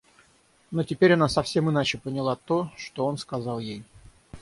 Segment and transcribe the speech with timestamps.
[0.71, 3.83] Но теперь она совсем иначе поняла то, что он сказал ей.